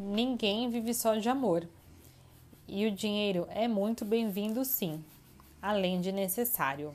Ninguém 0.00 0.70
vive 0.70 0.94
só 0.94 1.16
de 1.16 1.28
amor. 1.28 1.68
E 2.68 2.86
o 2.86 2.90
dinheiro 2.92 3.48
é 3.50 3.66
muito 3.66 4.04
bem-vindo, 4.04 4.64
sim, 4.64 5.04
além 5.60 6.00
de 6.00 6.12
necessário. 6.12 6.94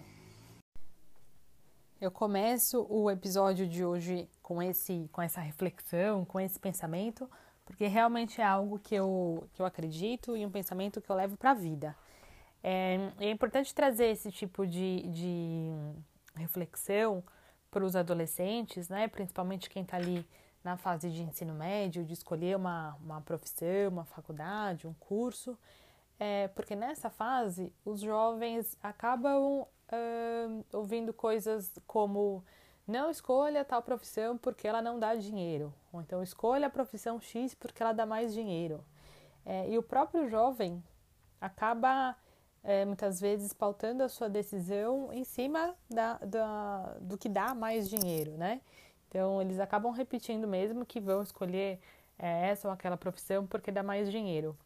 Eu 2.00 2.10
começo 2.10 2.88
o 2.90 3.12
episódio 3.12 3.68
de 3.68 3.84
hoje 3.84 4.30
com 4.42 4.64
esse, 4.64 5.10
com 5.12 5.22
essa 5.22 5.42
reflexão, 5.42 6.24
com 6.24 6.40
esse 6.40 6.58
pensamento, 6.58 7.30
porque 7.66 7.88
realmente 7.88 8.40
é 8.40 8.46
algo 8.46 8.80
que 8.80 8.96
eu, 8.96 9.50
que 9.52 9.62
eu 9.62 9.66
acredito 9.66 10.38
e 10.38 10.46
um 10.46 10.50
pensamento 10.50 11.02
que 11.02 11.10
eu 11.10 11.16
levo 11.18 11.36
para 11.36 11.52
a 11.52 11.56
vida. 11.56 11.94
É, 12.64 13.12
é 13.20 13.30
importante 13.30 13.76
trazer 13.76 14.12
esse 14.12 14.32
tipo 14.32 14.66
de, 14.66 15.02
de 15.10 15.74
reflexão 16.36 17.22
para 17.70 17.84
os 17.84 17.98
adolescentes, 17.98 18.88
né? 18.88 19.10
Principalmente 19.10 19.70
quem 19.70 19.84
está 19.84 19.98
ali 19.98 20.26
na 20.64 20.78
fase 20.78 21.10
de 21.12 21.22
ensino 21.22 21.54
médio, 21.54 22.06
de 22.06 22.14
escolher 22.14 22.56
uma, 22.56 22.96
uma 23.04 23.22
profissão, 23.22 23.90
uma 23.90 24.06
faculdade, 24.06 24.88
um 24.88 24.94
curso, 24.94 25.58
é, 26.20 26.48
porque 26.50 26.76
nessa 26.76 27.10
fase 27.10 27.74
os 27.84 28.00
jovens 28.02 28.78
acabam 28.82 29.68
ouvindo 30.72 31.14
coisas 31.14 31.72
como 31.86 32.44
não 32.88 33.10
escolha 33.10 33.64
tal 33.64 33.82
profissão 33.82 34.38
porque 34.38 34.68
ela 34.68 34.82
não 34.82 35.00
dá 35.00 35.16
dinheiro, 35.16 35.74
ou 35.92 36.02
então 36.02 36.24
escolha 36.24 36.68
a 36.68 36.70
profissão 36.70 37.20
X 37.20 37.54
porque 37.54 37.82
ela 37.82 37.94
dá 37.94 38.06
mais 38.06 38.34
dinheiro. 38.34 38.84
É, 39.46 39.70
e 39.70 39.78
o 39.78 39.84
próprio 39.84 40.28
jovem 40.30 40.84
acaba 41.40 42.16
é, 42.64 42.86
muitas 42.86 43.20
vezes 43.20 43.54
pautando 43.54 44.04
a 44.04 44.10
sua 44.10 44.30
decisão 44.30 45.12
em 45.12 45.24
cima 45.24 45.76
da, 45.90 46.18
da, 46.20 46.98
do 47.02 47.18
que 47.18 47.28
dá 47.28 47.54
mais 47.54 47.90
dinheiro, 47.90 48.32
né? 48.38 48.62
Então, 49.14 49.40
eles 49.40 49.60
acabam 49.60 49.92
repetindo 49.92 50.48
mesmo 50.48 50.84
que 50.84 51.00
vão 51.00 51.22
escolher 51.22 51.80
é, 52.18 52.48
essa 52.50 52.68
ou 52.68 52.74
aquela 52.74 52.98
profissão 52.98 53.46
porque 53.46 53.72
dá 53.72 53.84
mais 53.84 54.10
dinheiro. 54.10 54.58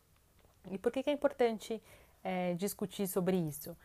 E 0.71 0.77
por 0.77 0.89
que, 0.89 1.03
que 1.03 1.09
é 1.09 1.13
importante 1.13 1.83
é, 2.23 2.53
discutir 2.53 3.07
sobre 3.07 3.35
isso? 3.35 3.75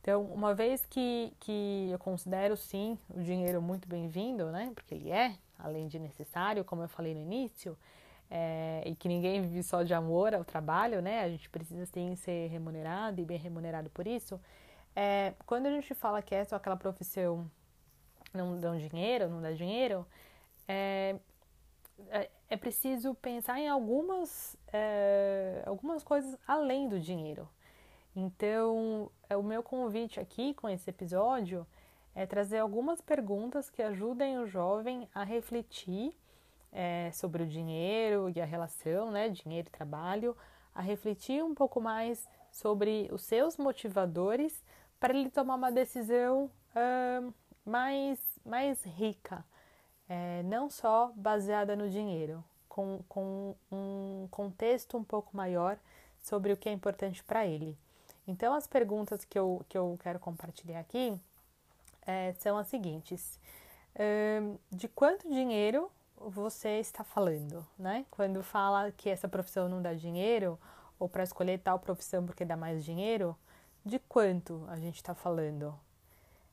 Então, 0.00 0.22
uma 0.22 0.54
vez 0.54 0.86
que, 0.86 1.34
que 1.38 1.90
eu 1.90 1.98
considero 1.98 2.56
sim 2.56 2.98
o 3.10 3.20
dinheiro 3.20 3.60
muito 3.60 3.86
bem-vindo, 3.86 4.46
né? 4.50 4.72
Porque 4.74 4.94
ele 4.94 5.10
é, 5.10 5.36
além 5.58 5.86
de 5.86 5.98
necessário, 5.98 6.64
como 6.64 6.82
eu 6.82 6.88
falei 6.88 7.12
no 7.12 7.20
início, 7.20 7.76
é, 8.30 8.84
e 8.86 8.94
que 8.94 9.08
ninguém 9.08 9.42
vive 9.42 9.62
só 9.62 9.82
de 9.82 9.92
amor 9.92 10.34
ao 10.34 10.46
trabalho, 10.46 11.02
né? 11.02 11.24
A 11.24 11.28
gente 11.28 11.50
precisa 11.50 11.84
sim 11.84 12.16
ser 12.16 12.48
remunerado 12.48 13.20
e 13.20 13.24
bem 13.26 13.36
remunerado 13.36 13.90
por 13.90 14.06
isso. 14.06 14.40
É, 14.94 15.34
quando 15.44 15.66
a 15.66 15.70
gente 15.70 15.92
fala 15.92 16.22
que 16.22 16.34
essa 16.34 16.54
ou 16.54 16.56
aquela 16.56 16.76
profissão 16.76 17.50
não 18.36 18.58
dão 18.58 18.76
dinheiro, 18.76 19.28
não 19.28 19.40
dá 19.40 19.52
dinheiro, 19.52 20.06
é, 20.68 21.16
é, 22.08 22.30
é 22.48 22.56
preciso 22.56 23.14
pensar 23.14 23.58
em 23.58 23.68
algumas, 23.68 24.56
é, 24.72 25.62
algumas 25.66 26.02
coisas 26.02 26.36
além 26.46 26.88
do 26.88 27.00
dinheiro. 27.00 27.48
Então, 28.14 29.10
é 29.28 29.36
o 29.36 29.42
meu 29.42 29.62
convite 29.62 30.18
aqui 30.20 30.54
com 30.54 30.68
esse 30.68 30.88
episódio 30.88 31.66
é 32.14 32.24
trazer 32.24 32.58
algumas 32.58 33.00
perguntas 33.00 33.68
que 33.68 33.82
ajudem 33.82 34.38
o 34.38 34.46
jovem 34.46 35.06
a 35.14 35.22
refletir 35.22 36.16
é, 36.72 37.10
sobre 37.12 37.42
o 37.42 37.46
dinheiro 37.46 38.32
e 38.34 38.40
a 38.40 38.44
relação, 38.44 39.10
né, 39.10 39.28
dinheiro 39.28 39.68
e 39.68 39.70
trabalho, 39.70 40.34
a 40.74 40.80
refletir 40.80 41.44
um 41.44 41.54
pouco 41.54 41.78
mais 41.78 42.26
sobre 42.50 43.08
os 43.12 43.22
seus 43.22 43.58
motivadores 43.58 44.64
para 44.98 45.14
ele 45.14 45.28
tomar 45.28 45.56
uma 45.56 45.70
decisão 45.70 46.50
mais, 47.66 48.18
mais 48.44 48.82
rica, 48.84 49.44
é, 50.08 50.42
não 50.44 50.70
só 50.70 51.12
baseada 51.16 51.74
no 51.74 51.90
dinheiro, 51.90 52.42
com, 52.68 53.00
com 53.08 53.56
um 53.70 54.28
contexto 54.30 54.96
um 54.96 55.04
pouco 55.04 55.36
maior 55.36 55.76
sobre 56.22 56.52
o 56.52 56.56
que 56.56 56.68
é 56.68 56.72
importante 56.72 57.22
para 57.24 57.46
ele. 57.46 57.76
Então, 58.26 58.54
as 58.54 58.66
perguntas 58.66 59.24
que 59.24 59.38
eu, 59.38 59.64
que 59.68 59.76
eu 59.76 59.98
quero 60.00 60.18
compartilhar 60.18 60.80
aqui 60.80 61.18
é, 62.06 62.32
são 62.38 62.56
as 62.56 62.68
seguintes: 62.68 63.38
de 64.70 64.88
quanto 64.88 65.28
dinheiro 65.28 65.90
você 66.16 66.80
está 66.80 67.04
falando, 67.04 67.66
né? 67.78 68.04
Quando 68.10 68.42
fala 68.42 68.90
que 68.92 69.08
essa 69.08 69.28
profissão 69.28 69.68
não 69.68 69.82
dá 69.82 69.92
dinheiro, 69.94 70.58
ou 70.98 71.08
para 71.08 71.22
escolher 71.22 71.58
tal 71.58 71.78
profissão 71.78 72.24
porque 72.24 72.44
dá 72.44 72.56
mais 72.56 72.84
dinheiro, 72.84 73.36
de 73.84 73.98
quanto 73.98 74.64
a 74.68 74.76
gente 74.76 74.96
está 74.96 75.14
falando? 75.14 75.78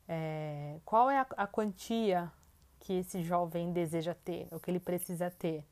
É, 0.08 0.80
qual 0.84 1.10
é 1.10 1.20
a, 1.20 1.28
a, 1.38 1.48
quantia 1.48 2.32
que 2.80 2.94
esse 3.00 3.24
jovem 3.24 3.72
deseja 3.72 4.14
ter, 4.14 4.48
o 4.52 4.60
que 4.60 4.70
ele 4.70 4.80
precisa 4.80 5.32
ter, 5.32 5.66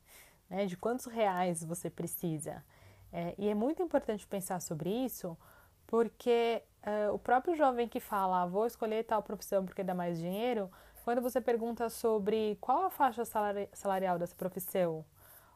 né? 0.48 0.64
de 0.66 0.76
quantos 0.76 1.06
reais 1.06 1.62
você 1.62 1.90
precisa. 1.90 2.64
É, 3.12 3.34
e 3.36 3.48
é 3.48 3.54
muito 3.54 3.82
importante 3.82 4.26
pensar 4.26 4.60
sobre 4.60 4.90
isso, 4.90 5.36
porque 5.86 6.62
é, 6.82 7.10
o 7.10 7.18
próprio 7.18 7.54
jovem 7.54 7.86
que 7.86 8.00
fala, 8.00 8.42
ah, 8.42 8.46
vou 8.46 8.66
escolher 8.66 9.04
tal 9.04 9.22
profissão 9.22 9.64
porque 9.64 9.84
dá 9.84 9.94
mais 9.94 10.18
dinheiro, 10.18 10.70
quando 11.04 11.20
você 11.20 11.40
pergunta 11.40 11.90
sobre 11.90 12.56
qual 12.60 12.84
a 12.86 12.90
faixa 12.90 13.24
salari 13.24 13.68
salarial 13.72 14.18
dessa 14.18 14.34
profissão, 14.34 15.04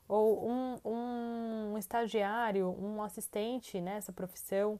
ou 0.09 0.49
um, 0.49 0.77
um 0.85 1.79
estagiário, 1.79 2.69
um 2.79 3.03
assistente 3.03 3.81
nessa 3.81 4.13
profissão, 4.13 4.79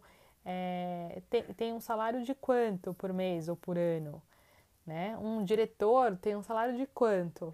é, 0.49 1.21
tem, 1.29 1.43
tem 1.43 1.73
um 1.73 1.81
salário 1.81 2.23
de 2.23 2.33
quanto 2.33 2.95
por 2.95 3.13
mês 3.13 3.49
ou 3.49 3.57
por 3.57 3.77
ano? 3.77 4.23
Né? 4.87 5.19
Um 5.19 5.45
diretor 5.45 6.17
tem 6.17 6.37
um 6.37 6.43
salário 6.43 6.77
de 6.77 6.87
quanto? 6.87 7.53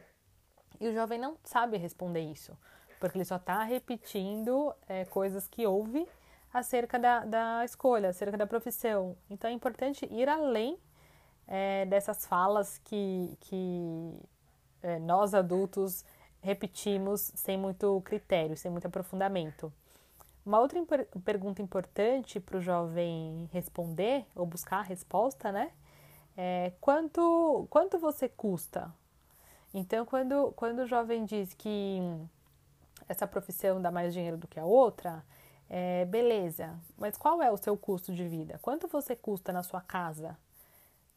E 0.79 0.87
o 0.87 0.93
jovem 0.93 1.19
não 1.19 1.39
sabe 1.43 1.79
responder 1.79 2.21
isso, 2.21 2.57
porque 3.01 3.17
ele 3.17 3.25
só 3.25 3.37
está 3.37 3.63
repetindo 3.63 4.75
é, 4.87 5.07
coisas 5.07 5.49
que 5.49 5.67
ouve 5.67 6.07
acerca 6.53 6.99
da, 6.99 7.25
da 7.25 7.65
escolha, 7.65 8.11
acerca 8.11 8.37
da 8.37 8.47
profissão. 8.47 9.17
Então 9.31 9.49
é 9.49 9.55
importante 9.55 10.07
ir 10.13 10.29
além 10.29 10.79
é, 11.49 11.87
dessas 11.87 12.27
falas 12.27 12.77
que, 12.85 13.39
que 13.41 14.21
é, 14.83 14.99
nós 14.99 15.33
adultos 15.33 16.05
repetimos 16.43 17.33
sem 17.35 17.57
muito 17.57 18.03
critério, 18.03 18.55
sem 18.55 18.71
muito 18.71 18.87
aprofundamento. 18.87 19.73
Uma 20.45 20.59
outra 20.59 20.79
imp 20.79 20.91
pergunta 21.25 21.63
importante 21.63 22.41
para 22.41 22.59
o 22.59 22.61
jovem 22.61 23.49
responder 23.53 24.27
ou 24.35 24.45
buscar 24.45 24.79
a 24.79 24.83
resposta, 24.83 25.53
né? 25.53 25.71
É 26.37 26.73
quanto, 26.81 27.67
quanto 27.71 27.99
você 27.99 28.29
custa? 28.29 28.93
Então, 29.73 30.05
quando, 30.05 30.53
quando 30.57 30.81
o 30.81 30.87
jovem 30.87 31.25
diz 31.25 31.55
que 31.55 32.01
essa 33.09 33.27
profissão 33.27 33.81
dá 33.81 33.91
mais 33.91 34.13
dinheiro 34.13 34.37
do 34.37 34.49
que 34.49 34.59
a 34.59 34.65
outra, 34.65 35.25
é, 35.69 36.05
beleza, 36.07 36.79
mas 36.99 37.17
qual 37.17 37.43
é 37.43 37.51
o 37.51 37.57
seu 37.57 37.77
custo 37.77 38.13
de 38.13 38.27
vida? 38.29 38.59
Quanto 38.61 38.89
você 38.89 39.17
custa 39.17 39.53
na 39.53 39.63
sua 39.63 39.81
casa? 39.81 40.37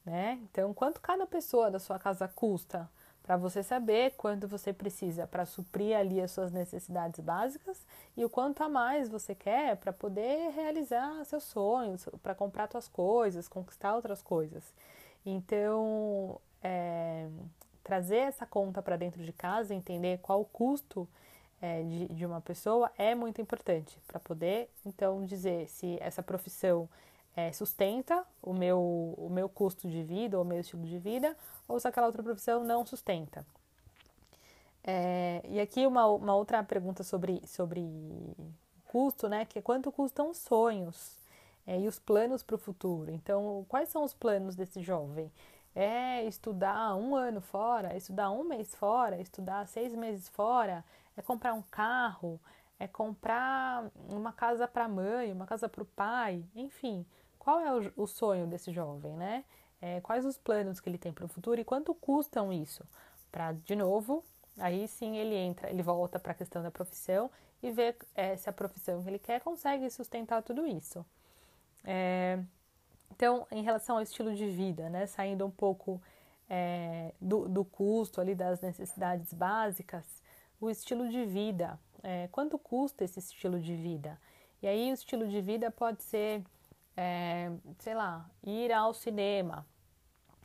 Né? 0.05 0.39
Então, 0.43 0.73
quanto 0.73 1.01
cada 1.01 1.25
pessoa 1.25 1.71
da 1.71 1.79
sua 1.79 1.97
casa 1.97 2.27
custa? 2.27 2.89
Para 3.25 3.37
você 3.37 3.63
saber 3.63 4.13
quanto 4.15 4.47
você 4.47 4.71
precisa 4.71 5.25
para 5.25 5.47
suprir 5.47 5.97
ali 5.97 6.21
as 6.21 6.29
suas 6.29 6.51
necessidades 6.51 7.19
básicas 7.19 7.83
e 8.15 8.23
o 8.23 8.29
quanto 8.29 8.63
a 8.63 8.69
mais 8.69 9.09
você 9.09 9.33
quer 9.33 9.77
para 9.77 9.91
poder 9.91 10.51
realizar 10.51 11.25
seus 11.25 11.43
sonhos, 11.43 12.07
para 12.21 12.35
comprar 12.35 12.69
suas 12.69 12.87
coisas, 12.87 13.47
conquistar 13.47 13.95
outras 13.95 14.21
coisas. 14.21 14.71
Então, 15.25 16.39
é, 16.61 17.27
trazer 17.83 18.17
essa 18.17 18.45
conta 18.45 18.79
para 18.79 18.95
dentro 18.95 19.23
de 19.23 19.33
casa, 19.33 19.73
entender 19.73 20.19
qual 20.19 20.41
o 20.41 20.45
custo 20.45 21.09
é, 21.59 21.81
de, 21.81 22.07
de 22.09 22.25
uma 22.27 22.41
pessoa 22.41 22.91
é 22.95 23.15
muito 23.15 23.41
importante 23.41 23.99
para 24.05 24.19
poder, 24.19 24.69
então, 24.85 25.25
dizer 25.25 25.67
se 25.67 25.97
essa 25.99 26.21
profissão 26.21 26.87
é, 27.35 27.51
sustenta 27.51 28.25
o 28.41 28.53
meu, 28.53 29.13
o 29.17 29.29
meu 29.29 29.49
custo 29.49 29.89
de 29.89 30.03
vida 30.03 30.37
ou 30.37 30.43
o 30.43 30.47
meu 30.47 30.59
estilo 30.59 30.85
de 30.85 30.97
vida, 30.97 31.35
ou 31.67 31.79
se 31.79 31.87
aquela 31.87 32.07
outra 32.07 32.23
profissão 32.23 32.63
não 32.63 32.85
sustenta. 32.85 33.45
É, 34.83 35.41
e 35.49 35.59
aqui 35.59 35.85
uma, 35.87 36.05
uma 36.05 36.35
outra 36.35 36.63
pergunta 36.63 37.03
sobre, 37.03 37.41
sobre 37.47 37.83
custo, 38.87 39.27
né? 39.27 39.43
Que 39.45 39.59
é 39.59 39.61
quanto 39.61 39.91
custam 39.91 40.29
os 40.29 40.37
sonhos 40.37 41.17
é, 41.65 41.79
e 41.79 41.87
os 41.87 41.99
planos 41.99 42.43
para 42.43 42.55
o 42.55 42.59
futuro. 42.59 43.11
Então, 43.11 43.65
quais 43.67 43.89
são 43.89 44.03
os 44.03 44.13
planos 44.13 44.55
desse 44.55 44.81
jovem? 44.81 45.31
É 45.75 46.23
estudar 46.23 46.95
um 46.95 47.15
ano 47.15 47.41
fora, 47.41 47.97
estudar 47.97 48.31
um 48.31 48.43
mês 48.43 48.73
fora, 48.75 49.19
estudar 49.19 49.67
seis 49.67 49.93
meses 49.93 50.29
fora, 50.29 50.85
é 51.17 51.21
comprar 51.21 51.53
um 51.53 51.63
carro, 51.63 52.39
é 52.79 52.87
comprar 52.87 53.89
uma 54.09 54.31
casa 54.31 54.67
para 54.67 54.85
a 54.85 54.89
mãe, 54.89 55.33
uma 55.33 55.45
casa 55.45 55.67
para 55.67 55.83
o 55.83 55.85
pai, 55.85 56.45
enfim. 56.55 57.05
Qual 57.45 57.59
é 57.59 57.71
o, 57.71 57.93
o 58.03 58.07
sonho 58.07 58.47
desse 58.47 58.73
jovem, 58.73 59.15
né? 59.15 59.45
É, 59.79 60.01
quais 60.01 60.25
os 60.25 60.35
planos 60.35 60.79
que 60.79 60.89
ele 60.89 60.97
tem 60.97 61.13
para 61.13 61.25
o 61.25 61.27
futuro 61.27 61.61
e 61.61 61.63
quanto 61.63 61.93
custam 61.93 62.51
isso? 62.51 62.83
Para, 63.31 63.51
de 63.51 63.75
novo, 63.75 64.25
aí 64.57 64.87
sim 64.87 65.15
ele 65.15 65.35
entra, 65.35 65.69
ele 65.69 65.83
volta 65.83 66.17
para 66.17 66.31
a 66.31 66.35
questão 66.35 66.63
da 66.63 66.71
profissão 66.71 67.29
e 67.61 67.69
vê 67.69 67.95
é, 68.15 68.35
se 68.35 68.49
a 68.49 68.51
profissão 68.51 69.03
que 69.03 69.07
ele 69.07 69.19
quer 69.19 69.41
consegue 69.41 69.87
sustentar 69.91 70.41
tudo 70.41 70.65
isso. 70.65 71.05
É, 71.83 72.39
então, 73.11 73.45
em 73.51 73.61
relação 73.61 73.97
ao 73.97 74.01
estilo 74.01 74.33
de 74.33 74.49
vida, 74.49 74.89
né, 74.89 75.05
saindo 75.05 75.45
um 75.45 75.51
pouco 75.51 76.01
é, 76.49 77.13
do, 77.21 77.47
do 77.47 77.63
custo 77.63 78.19
ali 78.19 78.33
das 78.33 78.59
necessidades 78.59 79.31
básicas, 79.31 80.03
o 80.59 80.67
estilo 80.67 81.07
de 81.09 81.23
vida, 81.25 81.79
é, 82.01 82.27
quanto 82.31 82.57
custa 82.57 83.03
esse 83.03 83.19
estilo 83.19 83.59
de 83.59 83.75
vida? 83.75 84.19
E 84.63 84.67
aí 84.67 84.89
o 84.89 84.95
estilo 84.95 85.27
de 85.27 85.41
vida 85.41 85.69
pode 85.69 86.01
ser, 86.01 86.43
é, 86.95 87.51
sei 87.79 87.93
lá, 87.93 88.29
ir 88.43 88.71
ao 88.71 88.93
cinema, 88.93 89.65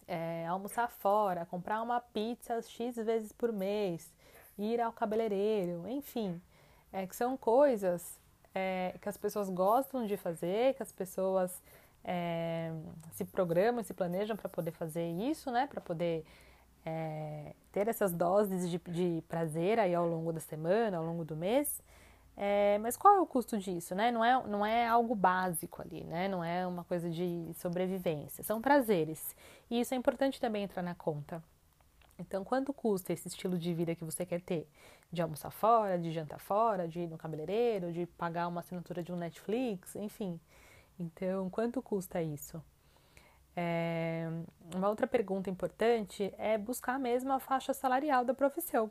é, 0.07 0.47
almoçar 0.47 0.89
fora, 0.91 1.47
comprar 1.47 1.81
uma 1.83 2.01
pizza 2.01 2.61
X 2.63 2.97
vezes 2.97 3.33
por 3.33 3.53
mês, 3.53 4.13
ir 4.59 4.81
ao 4.81 4.93
cabeleireiro, 4.93 5.89
enfim, 5.89 6.41
é, 6.93 7.07
que 7.07 7.15
são 7.15 7.37
coisas 7.37 8.19
é, 8.55 8.95
que 9.01 9.09
as 9.09 9.17
pessoas 9.17 9.49
gostam 9.49 10.07
de 10.07 10.17
fazer, 10.17 10.75
que 10.75 10.83
as 10.83 10.93
pessoas 10.93 11.63
é, 12.05 12.73
se 13.13 13.25
programam, 13.25 13.83
se 13.83 13.95
planejam 13.95 14.37
para 14.37 14.49
poder 14.49 14.73
fazer 14.73 15.07
isso, 15.11 15.51
né? 15.51 15.67
Para 15.67 15.81
poder 15.81 16.25
é, 16.85 17.55
ter 17.73 17.89
essas 17.89 18.13
doses 18.13 18.69
de, 18.69 18.79
de, 18.79 19.23
prazer 19.29 19.79
aí 19.79 19.95
ao 19.95 20.07
longo 20.07 20.33
da 20.33 20.41
semana, 20.41 20.97
ao 20.97 21.05
longo 21.05 21.25
do 21.25 21.37
mês. 21.37 21.83
É, 22.37 22.79
mas 22.79 22.97
qual 22.97 23.17
é 23.17 23.21
o 23.21 23.27
custo 23.27 23.59
disso, 23.59 23.95
né? 23.95 24.11
Não 24.11 24.25
é, 24.25 24.47
não 24.47 24.65
é 24.65 24.87
algo 24.87 25.15
básico 25.15 25.83
ali, 25.83 26.05
né? 26.05 26.29
Não 26.29 26.43
é 26.43 26.67
uma 26.67 26.85
coisa 26.85 27.11
de 27.11 27.53
sobrevivência. 27.55 28.43
São 28.43 28.61
prazeres. 28.61 29.37
E 29.71 29.81
isso 29.81 29.93
é 29.93 29.97
importante 29.97 30.41
também 30.41 30.65
entrar 30.65 30.83
na 30.83 30.95
conta. 30.95 31.43
Então, 32.19 32.45
quanto 32.45 32.73
custa 32.73 33.13
esse 33.13 33.29
estilo 33.29 33.59
de 33.59 33.73
vida 33.73 33.95
que 33.95 34.05
você 34.05 34.27
quer 34.27 34.41
ter? 34.43 34.69
De 35.11 35.23
almoçar 35.23 35.51
fora, 35.51 35.99
de 35.99 36.13
jantar 36.13 36.39
fora, 36.39 36.87
de 36.87 37.01
ir 37.01 37.09
no 37.09 37.17
cabeleireiro, 37.19 37.93
de 37.93 38.07
pagar 38.07 38.47
uma 38.47 38.61
assinatura 38.61 39.03
de 39.03 39.13
um 39.13 39.17
Netflix, 39.17 39.97
enfim. 39.97 40.39
Então, 40.99 41.49
quanto 41.49 41.81
custa 41.83 42.23
isso? 42.23 42.63
É, 43.57 44.29
uma 44.75 44.89
outra 44.89 45.07
pergunta 45.07 45.51
importante 45.51 46.33
é 46.39 46.57
buscar 46.57 46.99
mesmo 46.99 47.33
a 47.33 47.41
faixa 47.41 47.73
salarial 47.73 48.25
da 48.25 48.35
profissão. 48.35 48.91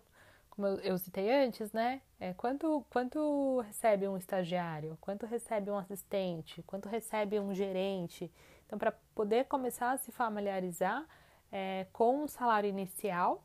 Como 0.49 0.67
eu, 0.67 0.97
citei 0.97 1.31
antes, 1.31 1.71
né? 1.71 2.01
É, 2.19 2.33
quanto, 2.33 2.85
quanto 2.89 3.61
recebe 3.61 4.07
um 4.07 4.17
estagiário? 4.17 4.97
Quanto 4.99 5.25
recebe 5.25 5.71
um 5.71 5.77
assistente? 5.77 6.61
Quanto 6.63 6.89
recebe 6.89 7.39
um 7.39 7.53
gerente? 7.53 8.31
Então, 8.65 8.77
para 8.77 8.91
poder 9.15 9.45
começar 9.45 9.91
a 9.91 9.97
se 9.97 10.11
familiarizar 10.11 11.05
é, 11.51 11.87
com 11.93 12.23
um 12.23 12.27
salário 12.27 12.69
inicial, 12.69 13.43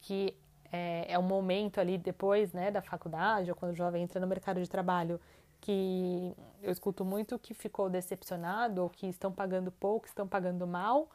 que 0.00 0.36
é, 0.70 1.12
é 1.12 1.18
o 1.18 1.22
momento 1.22 1.78
ali 1.80 1.98
depois 1.98 2.52
né, 2.52 2.70
da 2.70 2.80
faculdade, 2.80 3.50
ou 3.50 3.56
quando 3.56 3.72
o 3.72 3.76
jovem 3.76 4.02
entra 4.02 4.20
no 4.20 4.26
mercado 4.26 4.60
de 4.62 4.68
trabalho, 4.68 5.20
que 5.60 6.34
eu 6.60 6.72
escuto 6.72 7.04
muito 7.04 7.38
que 7.38 7.54
ficou 7.54 7.88
decepcionado 7.88 8.82
ou 8.82 8.90
que 8.90 9.06
estão 9.06 9.30
pagando 9.32 9.70
pouco, 9.70 10.06
estão 10.06 10.26
pagando 10.26 10.66
mal, 10.66 11.08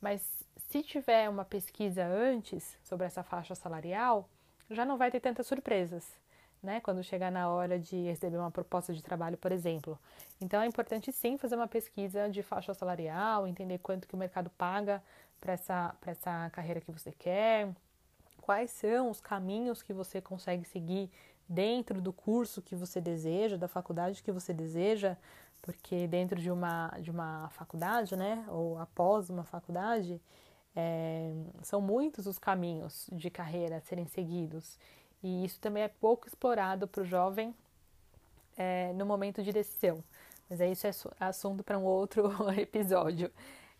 mas 0.00 0.22
se 0.68 0.82
tiver 0.82 1.28
uma 1.28 1.44
pesquisa 1.44 2.06
antes 2.06 2.78
sobre 2.84 3.06
essa 3.06 3.22
faixa 3.22 3.54
salarial, 3.54 4.28
já 4.70 4.84
não 4.84 4.96
vai 4.96 5.10
ter 5.10 5.20
tantas 5.20 5.46
surpresas, 5.46 6.06
né? 6.62 6.80
Quando 6.80 7.02
chegar 7.02 7.30
na 7.30 7.48
hora 7.50 7.78
de 7.78 8.04
receber 8.04 8.36
uma 8.36 8.50
proposta 8.50 8.94
de 8.94 9.02
trabalho, 9.02 9.36
por 9.36 9.52
exemplo. 9.52 9.98
Então 10.40 10.62
é 10.62 10.66
importante 10.66 11.12
sim 11.12 11.36
fazer 11.36 11.56
uma 11.56 11.68
pesquisa 11.68 12.28
de 12.28 12.42
faixa 12.42 12.72
salarial, 12.72 13.46
entender 13.46 13.78
quanto 13.78 14.06
que 14.06 14.14
o 14.14 14.18
mercado 14.18 14.50
paga 14.50 15.02
para 15.40 15.54
essa, 15.54 15.94
essa 16.06 16.50
carreira 16.50 16.80
que 16.80 16.92
você 16.92 17.12
quer, 17.12 17.68
quais 18.40 18.70
são 18.70 19.10
os 19.10 19.20
caminhos 19.20 19.82
que 19.82 19.92
você 19.92 20.20
consegue 20.20 20.64
seguir 20.64 21.10
dentro 21.48 22.00
do 22.00 22.12
curso 22.12 22.62
que 22.62 22.76
você 22.76 23.00
deseja, 23.00 23.56
da 23.56 23.66
faculdade 23.66 24.22
que 24.22 24.30
você 24.30 24.52
deseja, 24.52 25.16
porque 25.62 26.06
dentro 26.06 26.40
de 26.40 26.50
uma, 26.50 26.88
de 27.00 27.10
uma 27.10 27.48
faculdade, 27.50 28.16
né, 28.16 28.44
ou 28.48 28.78
após 28.78 29.28
uma 29.30 29.44
faculdade, 29.44 30.20
é, 30.74 31.32
são 31.62 31.80
muitos 31.80 32.26
os 32.26 32.38
caminhos 32.38 33.08
de 33.12 33.30
carreira 33.30 33.76
a 33.76 33.80
serem 33.80 34.06
seguidos. 34.06 34.78
E 35.22 35.44
isso 35.44 35.60
também 35.60 35.82
é 35.82 35.88
pouco 35.88 36.26
explorado 36.26 36.86
para 36.88 37.02
o 37.02 37.04
jovem 37.04 37.54
é, 38.56 38.92
no 38.94 39.04
momento 39.04 39.42
de 39.42 39.52
decisão. 39.52 40.02
Mas 40.48 40.60
é 40.60 40.70
isso 40.70 40.86
é 40.86 40.90
assunto 41.20 41.62
para 41.62 41.78
um 41.78 41.84
outro 41.84 42.30
episódio. 42.58 43.30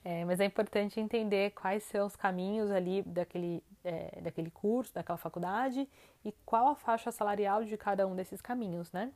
É, 0.02 0.24
mas 0.24 0.40
é 0.40 0.44
importante 0.46 0.98
entender 0.98 1.50
quais 1.50 1.82
são 1.84 2.06
os 2.06 2.16
caminhos 2.16 2.70
ali 2.70 3.02
daquele, 3.02 3.62
é, 3.84 4.20
daquele 4.22 4.50
curso, 4.50 4.94
daquela 4.94 5.18
faculdade 5.18 5.86
e 6.24 6.32
qual 6.46 6.68
a 6.68 6.74
faixa 6.74 7.12
salarial 7.12 7.64
de 7.64 7.76
cada 7.76 8.06
um 8.06 8.16
desses 8.16 8.40
caminhos, 8.40 8.90
né? 8.92 9.12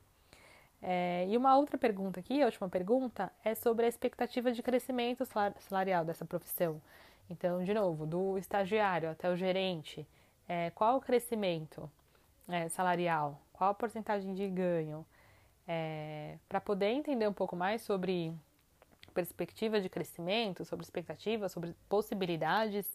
É, 0.83 1.25
e 1.27 1.37
uma 1.39 1.57
outra 1.57 1.79
pergunta 1.79 2.21
aqui, 2.21 2.43
a 2.43 2.45
última 2.45 2.69
pergunta, 2.69 3.33
é 3.43 3.55
sobre 3.55 3.87
a 3.87 3.89
expectativa 3.89 4.53
de 4.53 4.63
crescimento 4.63 5.25
salarial 5.59 6.05
dessa 6.05 6.27
profissão. 6.27 6.83
Então, 7.29 7.63
de 7.63 7.73
novo, 7.73 8.07
do 8.07 8.37
estagiário 8.39 9.11
até 9.11 9.31
o 9.31 9.37
gerente, 9.37 10.07
é, 10.49 10.71
qual 10.71 10.99
o 10.99 11.01
crescimento 11.01 11.91
é, 12.49 12.69
salarial? 12.69 13.41
Qual 13.53 13.71
a 13.71 13.75
porcentagem 13.75 14.35
de 14.35 14.49
ganho? 14.49 15.07
É, 15.67 16.37
Para 16.49 16.61
poder 16.61 16.91
entender 16.91 17.27
um 17.27 17.33
pouco 17.33 17.57
mais 17.57 17.83
sobre 17.83 18.33
perspectiva 19.15 19.81
de 19.81 19.89
crescimento, 19.89 20.65
sobre 20.65 20.85
expectativas, 20.85 21.53
sobre 21.53 21.75
possibilidades. 21.89 22.87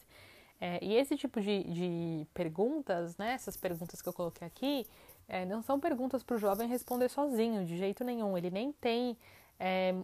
É, 0.61 0.77
e 0.83 0.95
esse 0.95 1.15
tipo 1.15 1.39
de, 1.39 1.63
de, 1.63 2.27
perguntas, 2.33 3.17
né, 3.17 3.33
essas 3.33 3.55
perguntas 3.55 4.01
que 4.01 4.09
eu 4.09 4.13
coloquei 4.13 4.45
aqui, 4.45 4.85
é, 5.27 5.45
não 5.45 5.61
são 5.61 5.79
perguntas 5.79 6.21
para 6.21 6.35
o 6.35 6.39
jovem 6.39 6.67
responder 6.67 7.09
sozinho, 7.09 7.65
de 7.65 7.77
jeito 7.77 8.03
nenhum. 8.03 8.37
Ele 8.37 8.51
nem 8.51 8.73
tem 8.73 9.17
é, 9.57 9.95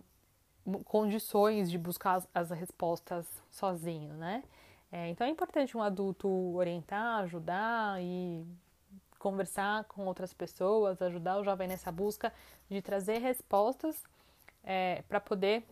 condições 0.84 1.70
de 1.70 1.78
buscar 1.78 2.16
as, 2.16 2.28
as 2.34 2.50
respostas 2.52 3.26
sozinho, 3.50 4.14
né? 4.16 4.44
É, 4.92 5.10
então 5.10 5.26
é 5.26 5.30
importante 5.30 5.76
um 5.76 5.82
adulto 5.82 6.28
orientar, 6.56 7.24
ajudar 7.24 8.02
e 8.02 8.46
conversar 9.20 9.84
com 9.86 10.06
outras 10.06 10.34
pessoas, 10.34 11.02
ajudar 11.02 11.38
o 11.38 11.44
jovem 11.44 11.68
nessa 11.68 11.92
busca 11.92 12.32
de 12.70 12.82
trazer 12.82 13.18
respostas 13.18 14.04
é, 14.64 15.04
para 15.08 15.20
poder 15.20 15.64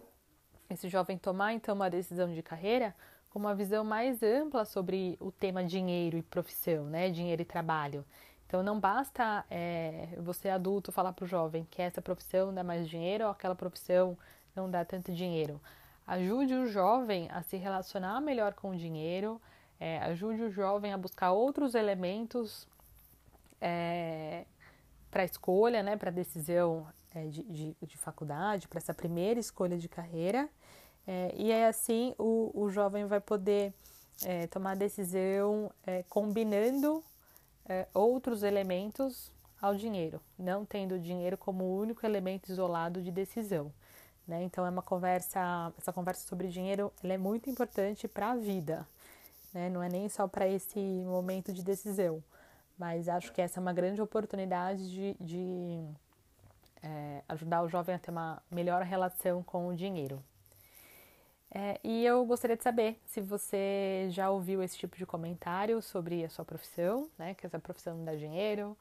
esse 0.70 0.90
jovem 0.90 1.18
tomar 1.18 1.54
então 1.54 1.76
uma 1.76 1.90
decisão 1.90 2.34
de 2.34 2.42
carreira 2.42 2.96
com 3.30 3.40
uma 3.40 3.56
visão 3.56 3.84
mais 3.84 4.22
ampla 4.22 4.66
sobre 4.66 5.18
o 5.20 5.32
tema 5.32 5.64
dinheiro 5.64 6.18
e 6.18 6.22
profissão, 6.22 6.86
né? 6.86 7.10
Dinheiro 7.10 7.42
e 7.42 7.46
trabalho. 7.46 8.06
Então 8.46 8.62
não 8.62 8.80
basta 8.80 9.44
é, 9.50 10.10
você 10.20 10.50
adulto 10.50 10.92
falar 10.92 11.14
para 11.14 11.26
o 11.26 11.28
jovem 11.28 11.68
que 11.72 11.82
essa 11.82 12.02
profissão 12.02 12.54
dá 12.54 12.64
mais 12.64 12.88
dinheiro 12.88 13.26
ou 13.26 13.32
aquela 13.32 13.56
profissão 13.56 14.18
não 14.56 14.70
dá 14.70 14.84
tanto 14.84 15.14
dinheiro. 15.14 15.62
Ajude 16.06 16.54
o 16.54 16.68
jovem 16.68 17.30
a 17.32 17.42
se 17.42 17.58
relacionar 17.58 18.20
melhor 18.20 18.54
com 18.54 18.72
o 18.72 18.76
dinheiro, 18.76 19.42
é, 19.80 20.00
ajude 20.00 20.44
o 20.44 20.52
jovem 20.52 20.94
a 20.94 20.98
buscar 20.98 21.32
outros 21.32 21.76
elementos 21.76 22.68
é, 23.60 24.46
para 25.10 25.24
escolha, 25.24 25.82
né, 25.82 25.96
para 25.96 26.12
decisão 26.12 26.86
é, 27.14 27.26
de, 27.28 27.44
de, 27.44 27.76
de, 27.82 27.98
faculdade, 27.98 28.68
para 28.68 28.80
essa 28.80 28.94
primeira 28.94 29.40
escolha 29.40 29.78
de 29.78 29.88
carreira. 29.88 30.50
É, 31.08 31.34
e 31.36 31.52
aí 31.52 31.66
assim 31.66 32.14
o, 32.18 32.52
o 32.54 32.70
jovem 32.70 33.06
vai 33.06 33.20
poder 33.20 33.74
é, 34.26 34.48
tomar 34.48 34.76
decisão 34.76 35.72
é, 35.86 36.04
combinando 36.04 37.04
é, 37.68 37.88
outros 37.94 38.44
elementos 38.44 39.32
ao 39.62 39.76
dinheiro, 39.76 40.22
não 40.38 40.66
tendo 40.66 40.96
o 40.96 41.00
dinheiro 41.00 41.38
como 41.38 41.78
único 41.78 42.06
elemento 42.06 42.52
isolado 42.52 43.02
de 43.02 43.12
decisão. 43.12 43.72
Né? 44.28 44.44
Então 44.44 44.66
é 44.66 44.70
uma 44.70 44.82
conversa, 44.82 45.74
essa 45.78 45.92
conversa 45.92 46.26
sobre 46.28 46.48
dinheiro, 46.48 46.92
é 47.04 47.18
muito 47.18 47.50
importante 47.50 48.08
para 48.08 48.32
a 48.32 48.36
vida, 48.36 48.88
né? 49.54 49.70
Não 49.70 49.84
é 49.84 49.90
nem 49.90 50.08
só 50.08 50.28
para 50.28 50.48
esse 50.48 50.80
momento 50.80 51.52
de 51.52 51.62
decisão, 51.62 52.24
mas 52.78 53.10
acho 53.10 53.34
que 53.34 53.42
essa 53.42 53.60
é 53.60 53.62
uma 53.62 53.74
grande 53.74 54.02
oportunidade 54.02 54.90
de, 54.90 55.16
de 55.20 55.86
é, 56.82 57.22
ajudar 57.28 57.64
o 57.64 57.70
jovem 57.70 57.96
a 57.96 58.00
ter 58.00 58.12
uma 58.12 58.42
melhor 58.50 58.84
relação 58.84 59.44
com 59.44 59.68
o 59.68 59.76
dinheiro. 59.76 60.24
É, 61.56 61.80
e 61.84 62.04
eu 62.06 62.26
gostaria 62.26 62.58
de 62.58 62.64
saber 62.64 63.00
se 63.06 63.22
você 63.22 64.08
já 64.10 64.30
ouviu 64.32 64.64
esse 64.64 64.78
tipo 64.78 64.98
de 64.98 65.06
comentário 65.06 65.82
sobre 65.82 66.24
a 66.24 66.30
sua 66.30 66.44
profissão, 66.44 67.10
né? 67.18 67.36
Que 67.36 67.46
essa 67.46 67.60
profissão 67.60 67.98
não 67.98 68.06
dá 68.06 68.16
dinheiro, 68.16 68.76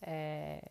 é, 0.00 0.62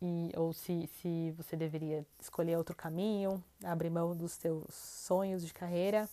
e, 0.00 0.32
ou 0.36 0.52
se, 0.52 0.88
se 1.00 1.30
você 1.32 1.56
deveria 1.56 2.06
escolher 2.20 2.56
outro 2.56 2.74
caminho, 2.74 3.42
abrir 3.64 3.90
mão 3.90 4.14
dos 4.16 4.32
seus 4.32 4.74
sonhos 4.74 5.44
de 5.44 5.52
carreira, 5.54 6.08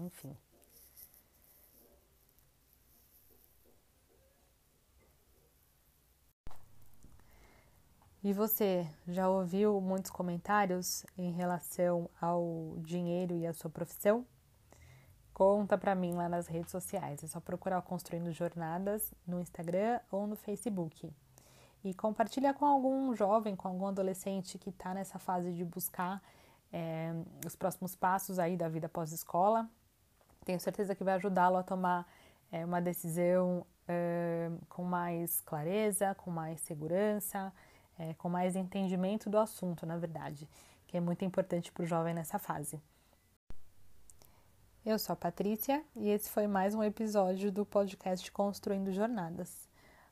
enfim. 0.00 0.36
E 8.24 8.32
você 8.32 8.86
já 9.08 9.28
ouviu 9.28 9.80
muitos 9.80 10.08
comentários 10.08 11.04
em 11.18 11.32
relação 11.32 12.08
ao 12.20 12.76
dinheiro 12.78 13.34
e 13.34 13.44
à 13.44 13.52
sua 13.52 13.68
profissão? 13.68 14.24
Conta 15.34 15.76
para 15.76 15.92
mim 15.96 16.12
lá 16.12 16.28
nas 16.28 16.46
redes 16.46 16.70
sociais. 16.70 17.24
É 17.24 17.26
só 17.26 17.40
procurar 17.40 17.82
Construindo 17.82 18.30
Jornadas 18.30 19.12
no 19.26 19.40
Instagram 19.40 19.98
ou 20.08 20.28
no 20.28 20.36
Facebook. 20.36 21.12
E 21.84 21.92
compartilha 21.94 22.54
com 22.54 22.64
algum 22.64 23.14
jovem, 23.14 23.56
com 23.56 23.68
algum 23.68 23.86
adolescente 23.86 24.58
que 24.58 24.70
está 24.70 24.94
nessa 24.94 25.18
fase 25.18 25.52
de 25.52 25.64
buscar 25.64 26.22
é, 26.72 27.12
os 27.44 27.56
próximos 27.56 27.94
passos 27.94 28.38
aí 28.38 28.56
da 28.56 28.68
vida 28.68 28.88
pós-escola. 28.88 29.68
Tenho 30.44 30.60
certeza 30.60 30.94
que 30.94 31.04
vai 31.04 31.14
ajudá-lo 31.14 31.56
a 31.56 31.62
tomar 31.62 32.06
é, 32.50 32.64
uma 32.64 32.80
decisão 32.80 33.66
uh, 33.88 34.66
com 34.68 34.84
mais 34.84 35.40
clareza, 35.40 36.14
com 36.14 36.30
mais 36.30 36.60
segurança, 36.60 37.52
é, 37.98 38.14
com 38.14 38.28
mais 38.28 38.56
entendimento 38.56 39.28
do 39.28 39.38
assunto, 39.38 39.86
na 39.86 39.96
verdade, 39.96 40.48
que 40.86 40.96
é 40.96 41.00
muito 41.00 41.24
importante 41.24 41.72
para 41.72 41.82
o 41.82 41.86
jovem 41.86 42.14
nessa 42.14 42.38
fase. 42.38 42.80
Eu 44.84 44.98
sou 44.98 45.12
a 45.12 45.16
Patrícia 45.16 45.84
e 45.94 46.08
esse 46.10 46.28
foi 46.28 46.46
mais 46.46 46.74
um 46.74 46.82
episódio 46.82 47.52
do 47.52 47.64
podcast 47.64 48.30
Construindo 48.32 48.90
Jornadas. 48.90 49.71